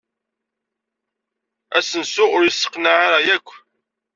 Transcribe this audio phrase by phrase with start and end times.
[1.77, 3.47] Asensu-a ur yesseqnaɛ ara akk.